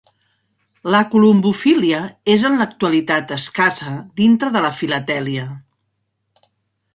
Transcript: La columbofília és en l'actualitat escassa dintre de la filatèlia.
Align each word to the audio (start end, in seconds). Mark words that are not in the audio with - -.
La 0.93 1.01
columbofília 1.09 1.99
és 2.35 2.45
en 2.49 2.57
l'actualitat 2.61 3.35
escassa 3.37 3.93
dintre 4.23 4.51
de 4.57 4.65
la 4.67 4.73
filatèlia. 4.81 5.45